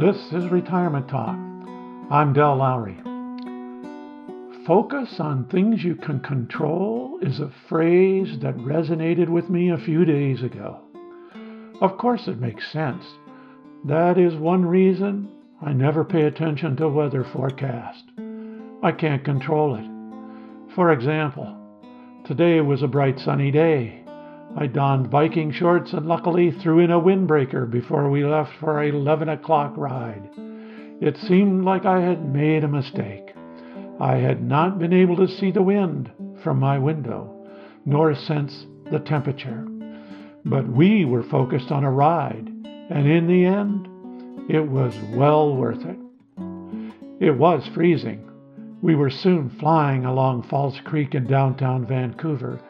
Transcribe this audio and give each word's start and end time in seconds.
This 0.00 0.16
is 0.32 0.50
Retirement 0.50 1.08
Talk. 1.08 1.36
I'm 2.10 2.32
Del 2.32 2.56
Lowry. 2.56 2.96
Focus 4.66 5.16
on 5.18 5.44
things 5.44 5.84
you 5.84 5.94
can 5.94 6.20
control 6.20 7.18
is 7.20 7.38
a 7.38 7.52
phrase 7.68 8.38
that 8.40 8.56
resonated 8.56 9.28
with 9.28 9.50
me 9.50 9.68
a 9.68 9.76
few 9.76 10.06
days 10.06 10.42
ago. 10.42 10.80
Of 11.82 11.98
course, 11.98 12.28
it 12.28 12.40
makes 12.40 12.72
sense. 12.72 13.04
That 13.84 14.16
is 14.16 14.34
one 14.36 14.64
reason 14.64 15.28
I 15.60 15.74
never 15.74 16.02
pay 16.02 16.22
attention 16.22 16.76
to 16.76 16.88
weather 16.88 17.26
forecast. 17.34 18.04
I 18.82 18.92
can't 18.92 19.22
control 19.22 19.74
it. 19.74 20.74
For 20.74 20.92
example, 20.92 21.54
today 22.24 22.62
was 22.62 22.82
a 22.82 22.88
bright 22.88 23.18
sunny 23.18 23.50
day. 23.50 23.99
I 24.56 24.66
donned 24.66 25.10
biking 25.10 25.52
shorts 25.52 25.92
and 25.92 26.06
luckily 26.06 26.50
threw 26.50 26.80
in 26.80 26.90
a 26.90 27.00
windbreaker 27.00 27.70
before 27.70 28.10
we 28.10 28.24
left 28.24 28.52
for 28.58 28.78
our 28.78 28.84
11 28.84 29.28
o'clock 29.28 29.74
ride. 29.76 30.28
It 31.00 31.16
seemed 31.16 31.64
like 31.64 31.86
I 31.86 32.00
had 32.00 32.34
made 32.34 32.64
a 32.64 32.68
mistake. 32.68 33.32
I 34.00 34.16
had 34.16 34.42
not 34.42 34.78
been 34.78 34.92
able 34.92 35.16
to 35.16 35.28
see 35.28 35.52
the 35.52 35.62
wind 35.62 36.10
from 36.42 36.58
my 36.58 36.78
window, 36.78 37.46
nor 37.84 38.14
sense 38.14 38.66
the 38.90 38.98
temperature. 38.98 39.66
But 40.44 40.68
we 40.68 41.04
were 41.04 41.22
focused 41.22 41.70
on 41.70 41.84
a 41.84 41.90
ride, 41.90 42.48
and 42.64 43.06
in 43.06 43.28
the 43.28 43.44
end, 43.44 44.50
it 44.50 44.66
was 44.66 44.94
well 45.14 45.54
worth 45.54 45.84
it. 45.84 45.98
It 47.20 47.36
was 47.36 47.68
freezing. 47.68 48.28
We 48.82 48.96
were 48.96 49.10
soon 49.10 49.48
flying 49.48 50.06
along 50.06 50.42
False 50.44 50.80
Creek 50.80 51.14
in 51.14 51.26
downtown 51.26 51.86
Vancouver 51.86 52.60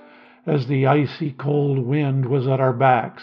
as 0.51 0.67
the 0.67 0.85
icy 0.85 1.31
cold 1.31 1.79
wind 1.79 2.27
was 2.27 2.49
at 2.49 2.59
our 2.59 2.73
backs. 2.73 3.23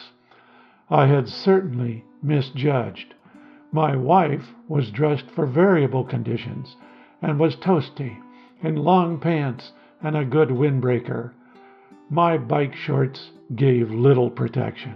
I 0.90 1.08
had 1.08 1.28
certainly 1.28 2.06
misjudged. 2.23 3.14
My 3.69 3.97
wife 3.97 4.45
was 4.69 4.92
dressed 4.92 5.25
for 5.36 5.45
variable 5.45 6.06
conditions 6.06 6.78
and 7.22 7.38
was 7.38 7.58
toasty 7.58 8.17
in 8.64 8.78
long 8.78 9.19
pants 9.19 9.73
and 10.02 10.16
a 10.16 10.23
good 10.23 10.47
windbreaker. 10.47 11.34
My 12.09 12.38
bike 12.38 12.73
shorts 12.73 13.31
gave 13.53 13.91
little 13.91 14.30
protection. 14.30 14.95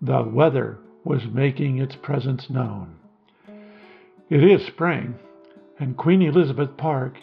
The 0.00 0.22
weather 0.22 0.78
was 1.02 1.26
making 1.26 1.78
its 1.78 1.96
presence 1.96 2.48
known. 2.48 2.94
It 4.30 4.44
is 4.44 4.64
spring, 4.64 5.16
and 5.80 5.96
Queen 5.96 6.22
Elizabeth 6.22 6.76
Park 6.76 7.14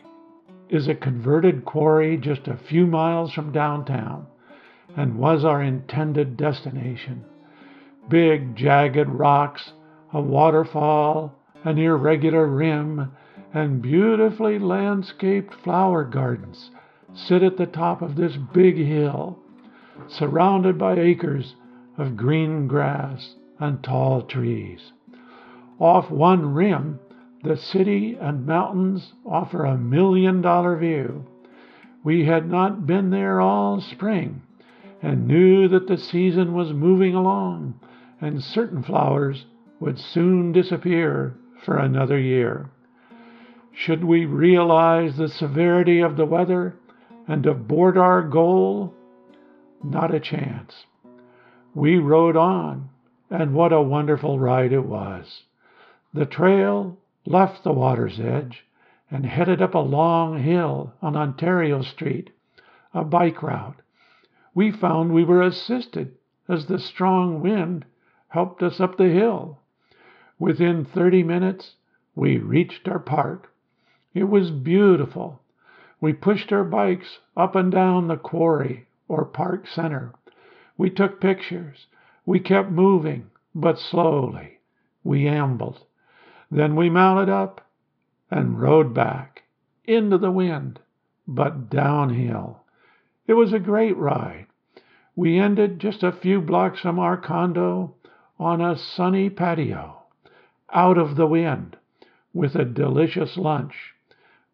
is 0.69 0.87
a 0.87 0.95
converted 0.95 1.65
quarry 1.65 2.17
just 2.17 2.47
a 2.47 2.57
few 2.57 2.87
miles 2.87 3.31
from 3.31 3.51
downtown 3.51 4.27
and 4.95 5.17
was 5.17 5.43
our 5.43 5.61
intended 5.61 6.37
destination. 6.37 7.23
Big, 8.09 8.55
jagged 8.55 9.09
rocks, 9.09 9.73
a 10.13 10.21
waterfall, 10.21 11.33
an 11.63 11.77
irregular 11.77 12.47
rim, 12.47 13.11
and 13.53 13.81
beautifully 13.81 14.59
landscaped 14.59 15.53
flower 15.63 16.03
gardens 16.03 16.71
sit 17.13 17.41
at 17.41 17.57
the 17.57 17.65
top 17.65 18.01
of 18.01 18.15
this 18.15 18.35
big 18.53 18.75
hill, 18.75 19.39
surrounded 20.07 20.77
by 20.77 20.97
acres 20.99 21.55
of 21.97 22.17
green 22.17 22.67
grass 22.67 23.35
and 23.59 23.81
tall 23.83 24.21
trees. 24.21 24.91
Off 25.79 26.11
one 26.11 26.53
rim 26.53 26.99
the 27.45 27.55
city 27.55 28.17
and 28.19 28.45
mountains 28.45 29.13
offer 29.23 29.65
a 29.65 29.77
million 29.77 30.41
dollar 30.41 30.75
view. 30.75 31.25
We 32.03 32.25
had 32.25 32.49
not 32.49 32.87
been 32.87 33.11
there 33.11 33.39
all 33.39 33.81
spring 33.81 34.41
and 35.01 35.27
knew 35.27 35.67
that 35.67 35.87
the 35.87 35.97
season 35.97 36.53
was 36.55 36.73
moving 36.73 37.13
along 37.13 37.79
and 38.19 38.43
certain 38.43 38.81
flowers 38.81 39.45
would 39.79 39.99
soon 39.99 40.51
disappear 40.51 41.35
for 41.63 41.77
another 41.77 42.19
year. 42.19 42.69
Should 43.73 44.03
we 44.03 44.25
realize 44.25 45.17
the 45.17 45.27
severity 45.27 45.99
of 45.99 46.17
the 46.17 46.25
weather 46.25 46.75
and 47.27 47.45
abort 47.45 47.97
our 47.97 48.23
goal? 48.23 48.93
Not 49.83 50.15
a 50.15 50.19
chance. 50.19 50.85
We 51.75 51.97
rode 51.97 52.37
on, 52.37 52.89
and 53.29 53.53
what 53.53 53.73
a 53.73 53.81
wonderful 53.81 54.39
ride 54.39 54.71
it 54.71 54.85
was. 54.85 55.43
The 56.13 56.25
trail 56.25 56.97
left 57.25 57.63
the 57.63 57.73
water's 57.73 58.19
edge 58.19 58.65
and 59.09 59.25
headed 59.25 59.61
up 59.61 59.73
a 59.73 59.79
long 59.79 60.39
hill 60.39 60.93
on 61.01 61.15
Ontario 61.15 61.81
Street, 61.81 62.29
a 62.93 63.03
bike 63.03 63.41
route. 63.41 63.81
We 64.53 64.71
found 64.71 65.11
we 65.11 65.23
were 65.23 65.41
assisted 65.41 66.15
as 66.47 66.65
the 66.65 66.79
strong 66.79 67.41
wind 67.41 67.85
helped 68.27 68.61
us 68.61 68.79
up 68.79 68.97
the 68.97 69.09
hill. 69.09 69.59
Within 70.37 70.85
30 70.85 71.23
minutes, 71.23 71.75
we 72.15 72.37
reached 72.37 72.87
our 72.87 72.99
park. 72.99 73.51
It 74.13 74.25
was 74.25 74.51
beautiful. 74.51 75.41
We 75.99 76.13
pushed 76.13 76.51
our 76.51 76.63
bikes 76.63 77.19
up 77.35 77.55
and 77.55 77.71
down 77.71 78.07
the 78.07 78.17
quarry 78.17 78.87
or 79.07 79.25
park 79.25 79.67
center. 79.67 80.13
We 80.77 80.89
took 80.89 81.19
pictures. 81.19 81.87
We 82.25 82.39
kept 82.39 82.69
moving, 82.69 83.31
but 83.53 83.79
slowly. 83.79 84.59
We 85.03 85.27
ambled. 85.27 85.83
Then 86.51 86.75
we 86.75 86.89
mounted 86.89 87.29
up 87.29 87.61
and 88.29 88.61
rode 88.61 88.93
back 88.93 89.43
into 89.85 90.17
the 90.17 90.31
wind, 90.31 90.79
but 91.27 91.69
downhill. 91.69 92.61
It 93.27 93.33
was 93.33 93.53
a 93.53 93.59
great 93.59 93.97
ride. 93.97 94.47
We 95.15 95.39
ended 95.39 95.79
just 95.79 96.03
a 96.03 96.11
few 96.11 96.41
blocks 96.41 96.79
from 96.81 96.99
our 96.99 97.17
condo 97.17 97.95
on 98.37 98.61
a 98.61 98.77
sunny 98.77 99.29
patio, 99.29 100.03
out 100.71 100.97
of 100.97 101.15
the 101.15 101.27
wind, 101.27 101.77
with 102.33 102.55
a 102.55 102.65
delicious 102.65 103.37
lunch. 103.37 103.93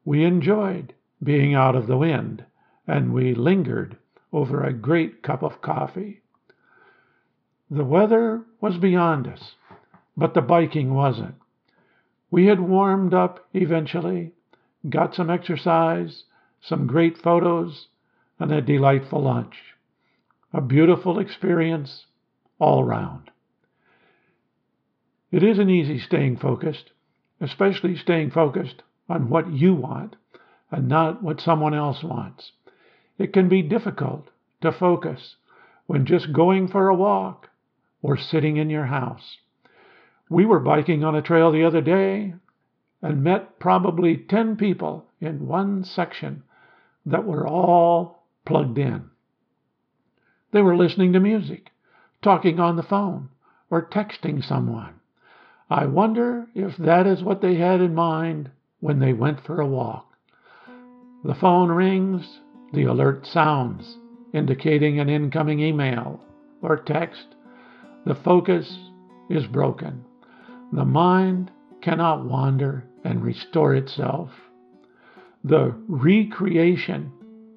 We 0.05 0.23
enjoyed 0.23 0.93
being 1.23 1.55
out 1.55 1.75
of 1.75 1.87
the 1.87 1.97
wind, 1.97 2.45
and 2.87 3.13
we 3.13 3.33
lingered 3.33 3.97
over 4.31 4.63
a 4.63 4.73
great 4.73 5.23
cup 5.23 5.43
of 5.43 5.61
coffee. 5.61 6.21
The 7.69 7.83
weather 7.83 8.43
was 8.59 8.77
beyond 8.77 9.27
us, 9.27 9.55
but 10.15 10.33
the 10.33 10.41
biking 10.41 10.93
wasn't. 10.93 11.35
We 12.31 12.45
had 12.45 12.61
warmed 12.61 13.13
up 13.13 13.45
eventually, 13.53 14.31
got 14.89 15.13
some 15.13 15.29
exercise, 15.29 16.23
some 16.61 16.87
great 16.87 17.17
photos, 17.17 17.89
and 18.39 18.51
a 18.51 18.61
delightful 18.61 19.21
lunch. 19.21 19.75
A 20.53 20.61
beautiful 20.61 21.19
experience 21.19 22.05
all 22.57 22.83
round. 22.83 23.29
It 25.31 25.43
isn't 25.43 25.69
easy 25.69 25.99
staying 25.99 26.37
focused, 26.37 26.91
especially 27.41 27.95
staying 27.95 28.31
focused 28.31 28.81
on 29.09 29.29
what 29.29 29.51
you 29.51 29.73
want 29.73 30.15
and 30.71 30.87
not 30.87 31.21
what 31.21 31.41
someone 31.41 31.73
else 31.73 32.03
wants. 32.03 32.53
It 33.17 33.33
can 33.33 33.49
be 33.49 33.61
difficult 33.61 34.29
to 34.61 34.71
focus 34.71 35.35
when 35.85 36.05
just 36.05 36.31
going 36.31 36.69
for 36.69 36.87
a 36.87 36.95
walk 36.95 37.49
or 38.01 38.17
sitting 38.17 38.57
in 38.57 38.69
your 38.69 38.85
house. 38.85 39.37
We 40.31 40.45
were 40.45 40.61
biking 40.61 41.03
on 41.03 41.13
a 41.13 41.21
trail 41.21 41.51
the 41.51 41.65
other 41.65 41.81
day 41.81 42.35
and 43.01 43.21
met 43.21 43.59
probably 43.59 44.15
10 44.15 44.55
people 44.55 45.05
in 45.19 45.45
one 45.45 45.83
section 45.83 46.43
that 47.05 47.25
were 47.25 47.45
all 47.45 48.23
plugged 48.45 48.77
in. 48.77 49.09
They 50.53 50.61
were 50.61 50.77
listening 50.77 51.11
to 51.11 51.19
music, 51.19 51.71
talking 52.21 52.61
on 52.61 52.77
the 52.77 52.81
phone, 52.81 53.27
or 53.69 53.85
texting 53.85 54.41
someone. 54.41 55.01
I 55.69 55.85
wonder 55.87 56.47
if 56.55 56.77
that 56.77 57.07
is 57.07 57.21
what 57.21 57.41
they 57.41 57.55
had 57.55 57.81
in 57.81 57.93
mind 57.93 58.51
when 58.79 58.99
they 58.99 59.11
went 59.11 59.45
for 59.45 59.59
a 59.59 59.67
walk. 59.67 60.13
The 61.25 61.35
phone 61.35 61.67
rings, 61.67 62.39
the 62.71 62.85
alert 62.85 63.25
sounds, 63.25 63.97
indicating 64.33 64.97
an 64.97 65.09
incoming 65.09 65.59
email 65.59 66.23
or 66.61 66.77
text. 66.77 67.35
The 68.05 68.15
focus 68.15 68.77
is 69.29 69.45
broken. 69.45 70.05
The 70.71 70.85
mind 70.85 71.51
cannot 71.81 72.25
wander 72.25 72.85
and 73.03 73.23
restore 73.23 73.75
itself. 73.75 74.29
The 75.43 75.75
recreation 75.87 77.11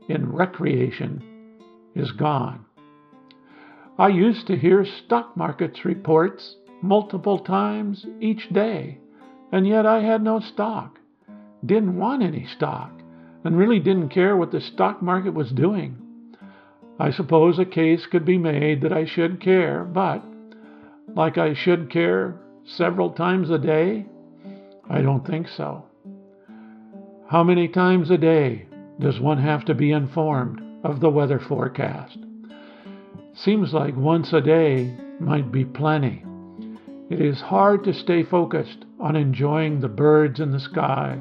in 0.08 0.32
recreation 0.32 1.22
is 1.94 2.10
gone. 2.12 2.64
I 3.98 4.08
used 4.08 4.48
to 4.48 4.56
hear 4.56 4.84
stock 4.84 5.36
markets 5.36 5.84
reports 5.84 6.56
multiple 6.82 7.38
times 7.38 8.04
each 8.20 8.48
day, 8.48 8.98
and 9.52 9.66
yet 9.66 9.86
I 9.86 10.02
had 10.02 10.22
no 10.22 10.40
stock, 10.40 10.98
didn't 11.64 11.96
want 11.96 12.22
any 12.22 12.46
stock, 12.46 12.90
and 13.44 13.56
really 13.56 13.78
didn't 13.78 14.08
care 14.08 14.36
what 14.36 14.50
the 14.50 14.60
stock 14.60 15.00
market 15.02 15.34
was 15.34 15.52
doing. 15.52 15.98
I 16.98 17.12
suppose 17.12 17.58
a 17.58 17.64
case 17.64 18.06
could 18.06 18.24
be 18.24 18.38
made 18.38 18.80
that 18.82 18.92
I 18.92 19.04
should 19.04 19.40
care, 19.40 19.84
but 19.84 20.24
like 21.14 21.38
I 21.38 21.54
should 21.54 21.90
care 21.90 22.40
several 22.64 23.10
times 23.10 23.50
a 23.50 23.58
day? 23.58 24.06
I 24.88 25.00
don't 25.00 25.26
think 25.26 25.48
so. 25.48 25.84
How 27.28 27.42
many 27.42 27.68
times 27.68 28.10
a 28.10 28.18
day 28.18 28.66
does 29.00 29.20
one 29.20 29.38
have 29.38 29.64
to 29.66 29.74
be 29.74 29.92
informed 29.92 30.60
of 30.84 31.00
the 31.00 31.10
weather 31.10 31.38
forecast? 31.38 32.18
Seems 33.34 33.72
like 33.72 33.96
once 33.96 34.32
a 34.32 34.40
day 34.40 34.96
might 35.18 35.50
be 35.50 35.64
plenty. 35.64 36.24
It 37.10 37.20
is 37.20 37.40
hard 37.40 37.84
to 37.84 37.92
stay 37.92 38.22
focused 38.22 38.84
on 39.00 39.16
enjoying 39.16 39.80
the 39.80 39.88
birds 39.88 40.40
in 40.40 40.52
the 40.52 40.60
sky 40.60 41.20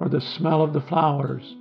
or 0.00 0.08
the 0.08 0.20
smell 0.20 0.62
of 0.62 0.72
the 0.72 0.80
flowers 0.80 1.56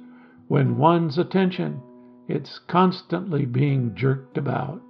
when 0.48 0.78
one's 0.78 1.18
attention 1.18 1.82
is 2.28 2.60
constantly 2.68 3.46
being 3.46 3.94
jerked 3.96 4.38
about. 4.38 4.82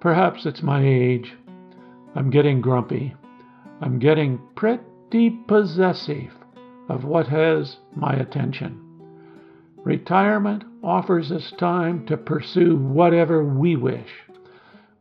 Perhaps 0.00 0.46
it's 0.46 0.62
my 0.62 0.86
age. 0.86 1.34
I'm 2.16 2.30
getting 2.30 2.62
grumpy. 2.62 3.14
I'm 3.82 3.98
getting 3.98 4.40
pretty 4.56 5.30
possessive 5.46 6.32
of 6.88 7.04
what 7.04 7.26
has 7.26 7.76
my 7.94 8.14
attention. 8.14 8.80
Retirement 9.76 10.64
offers 10.82 11.30
us 11.30 11.52
time 11.58 12.06
to 12.06 12.16
pursue 12.16 12.76
whatever 12.76 13.44
we 13.44 13.76
wish, 13.76 14.08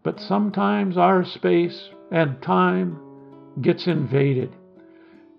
but 0.03 0.19
sometimes 0.19 0.97
our 0.97 1.23
space 1.23 1.89
and 2.11 2.41
time 2.41 2.99
gets 3.61 3.87
invaded. 3.87 4.53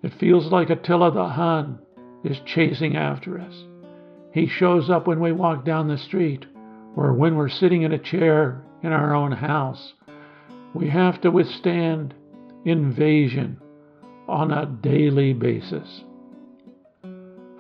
It 0.03 0.15
feels 0.19 0.51
like 0.51 0.71
Attila 0.71 1.13
the 1.13 1.29
Hun 1.29 1.79
is 2.25 2.41
chasing 2.47 2.97
after 2.97 3.39
us. 3.39 3.55
He 4.33 4.47
shows 4.47 4.89
up 4.89 5.07
when 5.07 5.21
we 5.21 5.33
walk 5.33 5.67
down 5.67 5.89
the 5.89 5.99
street 5.99 6.47
or 6.97 7.13
when 7.13 7.37
we're 7.37 7.51
sitting 7.51 7.83
in 7.83 7.93
a 7.93 7.99
chair 7.99 8.63
in 8.83 8.93
our 8.93 9.15
own 9.15 9.33
house. 9.33 9.93
We 10.77 10.91
have 10.91 11.23
to 11.23 11.31
withstand 11.31 12.15
invasion 12.67 13.59
on 14.29 14.51
a 14.51 14.67
daily 14.67 15.33
basis. 15.33 16.05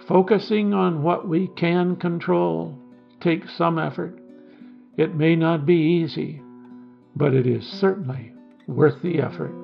Focusing 0.06 0.74
on 0.74 1.02
what 1.02 1.26
we 1.26 1.48
can 1.56 1.96
control 1.96 2.78
takes 3.22 3.56
some 3.56 3.78
effort. 3.78 4.18
It 4.98 5.14
may 5.14 5.34
not 5.34 5.64
be 5.64 6.02
easy, 6.04 6.42
but 7.14 7.32
it 7.32 7.46
is 7.46 7.66
certainly 7.66 8.34
worth 8.66 9.00
the 9.00 9.20
effort. 9.20 9.54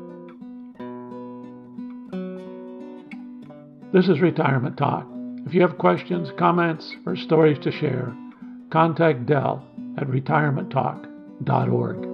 This 3.93 4.09
is 4.09 4.23
Retirement 4.23 4.79
Talk. 4.79 5.07
If 5.47 5.53
you 5.53 5.61
have 5.61 5.77
questions, 5.77 6.31
comments, 6.39 6.97
or 7.05 7.17
stories 7.17 7.59
to 7.59 7.71
share, 7.71 8.17
contact 8.71 9.27
Del 9.27 9.63
at 9.99 10.09
retirementtalk.org. 10.09 12.12